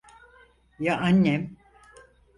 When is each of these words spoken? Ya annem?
Ya 0.79 0.95
annem? 0.99 1.55